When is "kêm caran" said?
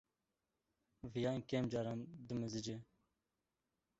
1.49-1.99